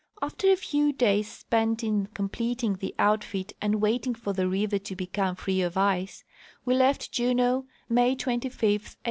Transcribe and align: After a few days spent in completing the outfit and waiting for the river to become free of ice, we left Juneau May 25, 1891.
After 0.19 0.47
a 0.51 0.55
few 0.55 0.91
days 0.91 1.29
spent 1.31 1.83
in 1.83 2.07
completing 2.07 2.77
the 2.77 2.95
outfit 2.97 3.53
and 3.61 3.75
waiting 3.79 4.15
for 4.15 4.33
the 4.33 4.47
river 4.47 4.79
to 4.79 4.95
become 4.95 5.35
free 5.35 5.61
of 5.61 5.77
ice, 5.77 6.23
we 6.65 6.73
left 6.73 7.11
Juneau 7.11 7.67
May 7.87 8.15
25, 8.15 8.49
1891. 8.63 8.95